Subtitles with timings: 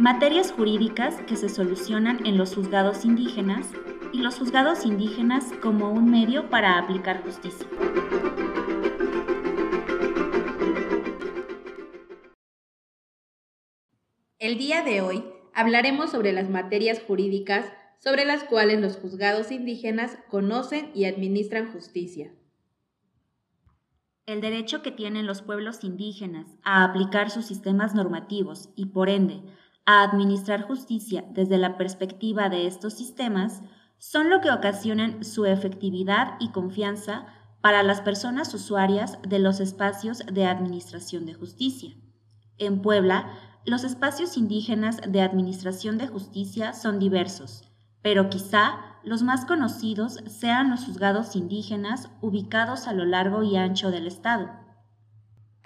[0.00, 3.66] materias jurídicas que se solucionan en los juzgados indígenas
[4.14, 7.66] y los juzgados indígenas como un medio para aplicar justicia.
[14.38, 20.16] El día de hoy hablaremos sobre las materias jurídicas sobre las cuales los juzgados indígenas
[20.30, 22.32] conocen y administran justicia
[24.32, 29.42] el derecho que tienen los pueblos indígenas a aplicar sus sistemas normativos y, por ende,
[29.90, 33.60] a administrar justicia desde la perspectiva de estos sistemas,
[33.98, 37.26] son lo que ocasionan su efectividad y confianza
[37.60, 41.90] para las personas usuarias de los espacios de administración de justicia.
[42.56, 43.32] En Puebla,
[43.66, 47.68] los espacios indígenas de administración de justicia son diversos,
[48.00, 53.90] pero quizá los más conocidos sean los juzgados indígenas ubicados a lo largo y ancho
[53.90, 54.50] del estado.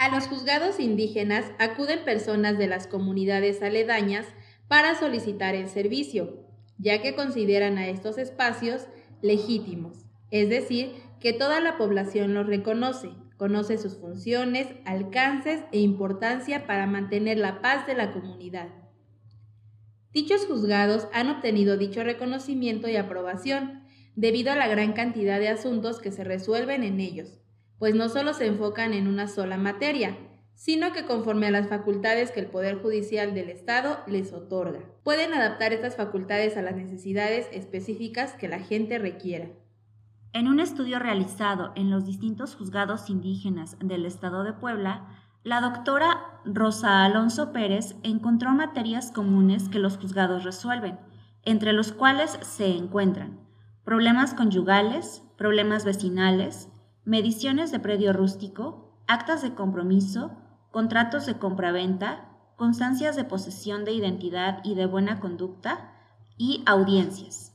[0.05, 4.27] A los juzgados indígenas acuden personas de las comunidades aledañas
[4.69, 6.45] para solicitar el servicio,
[6.77, 8.87] ya que consideran a estos espacios
[9.23, 16.67] legítimos, es decir, que toda la población los reconoce, conoce sus funciones, alcances e importancia
[16.67, 18.69] para mantener la paz de la comunidad.
[20.13, 23.85] Dichos juzgados han obtenido dicho reconocimiento y aprobación
[24.17, 27.41] debido a la gran cantidad de asuntos que se resuelven en ellos,
[27.79, 30.17] pues no solo se enfocan en una sola materia,
[30.55, 35.35] sino que conforme a las facultades que el Poder Judicial del Estado les otorga, pueden
[35.35, 39.49] adaptar estas facultades a las necesidades específicas que la gente requiera.
[40.33, 45.09] En un estudio realizado en los distintos juzgados indígenas del Estado de Puebla,
[45.43, 50.99] la doctora Rosa Alonso Pérez encontró materias comunes que los juzgados resuelven,
[51.43, 53.45] entre los cuales se encuentran
[53.85, 56.71] problemas conyugales, problemas vecinales,
[57.05, 60.33] mediciones de predio rústico, actas de compromiso,
[60.71, 65.93] contratos de compraventa, constancias de posesión de identidad y de buena conducta
[66.37, 67.53] y audiencias.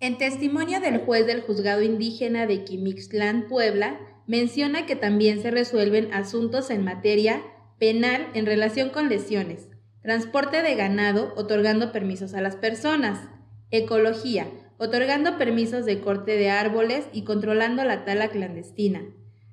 [0.00, 6.12] En testimonio del juez del juzgado indígena de Quimixtlán, Puebla, menciona que también se resuelven
[6.12, 7.42] asuntos en materia
[7.78, 9.68] penal en relación con lesiones,
[10.02, 13.28] transporte de ganado otorgando permisos a las personas,
[13.70, 14.46] ecología,
[14.82, 19.04] otorgando permisos de corte de árboles y controlando la tala clandestina,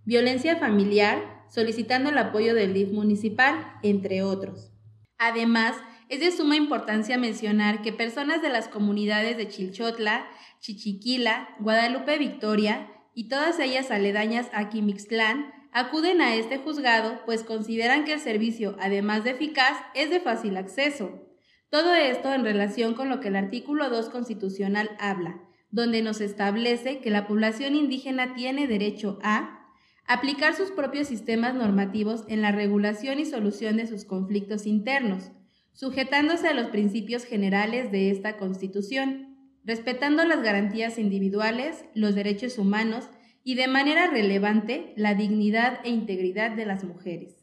[0.04, 4.72] violencia familiar, solicitando el apoyo del DIF municipal, entre otros.
[5.20, 5.76] Además,
[6.10, 10.26] es de suma importancia mencionar que personas de las comunidades de Chilchotla,
[10.62, 18.04] Chichiquila, Guadalupe Victoria, y todas ellas aledañas a Quimixtlán, acuden a este juzgado pues consideran
[18.04, 21.29] que el servicio, además de eficaz, es de fácil acceso.
[21.70, 25.42] Todo esto en relación con lo que el artículo 2 constitucional habla,
[25.72, 29.68] donde nos establece que la población indígena tiene derecho a
[30.08, 35.32] aplicar sus propios sistemas normativos en la regulación y solución de sus conflictos internos,
[35.74, 39.30] sujetándose a los principios generales de esta Constitución
[39.70, 43.10] respetando las garantías individuales, los derechos humanos
[43.44, 47.39] y de manera relevante la dignidad e integridad de las mujeres.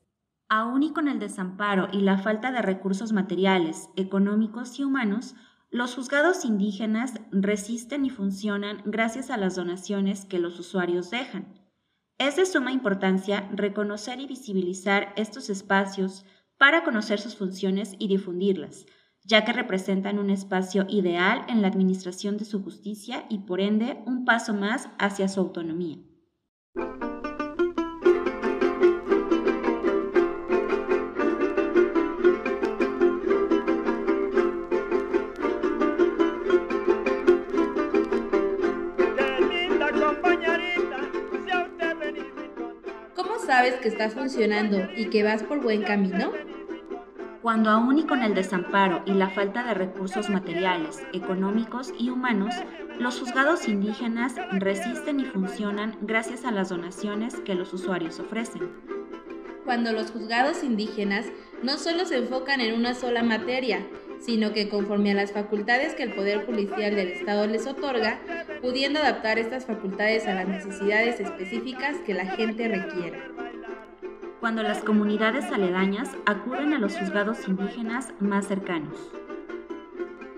[0.48, 5.34] Aún y con el desamparo y la falta de recursos materiales, económicos y humanos,
[5.70, 11.60] los juzgados indígenas resisten y funcionan gracias a las donaciones que los usuarios dejan.
[12.18, 16.24] Es de suma importancia reconocer y visibilizar estos espacios
[16.56, 18.86] para conocer sus funciones y difundirlas,
[19.24, 24.00] ya que representan un espacio ideal en la administración de su justicia y por ende
[24.06, 25.98] un paso más hacia su autonomía.
[43.66, 46.32] Sabes que está funcionando y que vas por buen camino?
[47.42, 52.52] cuando aún y con el desamparo y la falta de recursos materiales, económicos y humanos,
[52.98, 58.68] los juzgados indígenas resisten y funcionan gracias a las donaciones que los usuarios ofrecen.
[59.64, 61.26] Cuando los juzgados indígenas
[61.62, 63.86] no solo se enfocan en una sola materia,
[64.18, 68.20] sino que conforme a las facultades que el Poder Judicial del Estado les otorga,
[68.60, 73.18] pudiendo adaptar estas facultades a las necesidades específicas que la gente requiera.
[74.46, 78.96] Cuando las comunidades aledañas acuden a los juzgados indígenas más cercanos.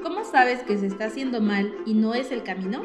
[0.03, 2.81] ¿Cómo sabes que se está haciendo mal y no es el camino?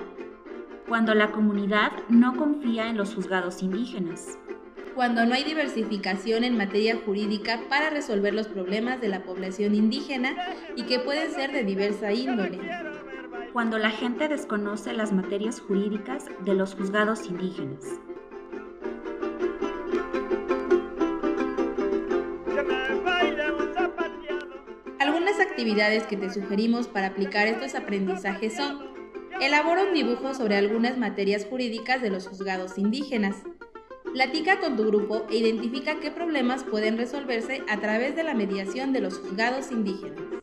[0.85, 4.37] Cuando la comunidad no confía en los juzgados indígenas.
[4.95, 10.35] Cuando no hay diversificación en materia jurídica para resolver los problemas de la población indígena
[10.75, 12.59] y que pueden ser de diversa índole.
[13.53, 18.01] Cuando la gente desconoce las materias jurídicas de los juzgados indígenas.
[25.43, 28.93] Actividades que te sugerimos para aplicar estos aprendizajes son
[29.41, 33.35] Elabora un dibujo sobre algunas materias jurídicas de los juzgados indígenas.
[34.13, 38.93] Platica con tu grupo e identifica qué problemas pueden resolverse a través de la mediación
[38.93, 40.42] de los juzgados indígenas.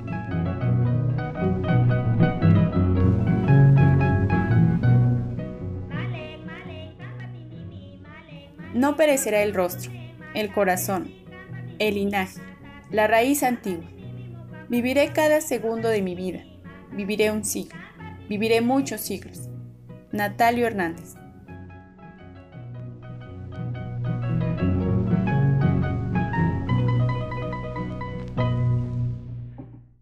[8.73, 9.91] No perecerá el rostro,
[10.33, 11.11] el corazón,
[11.79, 12.39] el linaje,
[12.89, 13.85] la raíz antigua.
[14.69, 16.45] Viviré cada segundo de mi vida.
[16.93, 17.79] Viviré un siglo.
[18.29, 19.49] Viviré muchos siglos.
[20.13, 21.15] Natalio Hernández.